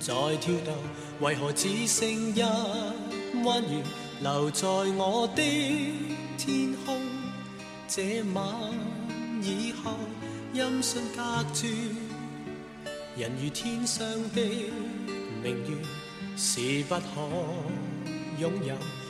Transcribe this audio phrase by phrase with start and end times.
[0.00, 0.74] 在跳动。
[1.20, 2.42] 为何只剩一
[3.44, 3.82] 弯月
[4.20, 5.42] 留在我的
[6.36, 7.00] 天空？
[7.86, 8.44] 这晚
[9.42, 9.92] 以后，
[10.52, 11.22] 音讯隔
[11.52, 11.68] 绝，
[13.16, 14.42] 人如天上的
[15.42, 15.76] 明月，
[16.36, 17.22] 是不可
[18.40, 18.74] 拥有。